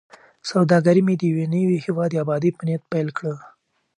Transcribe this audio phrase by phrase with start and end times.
[0.51, 3.33] سوداګري مې د یوه نوي هیواد د ابادۍ په نیت پیل کړه.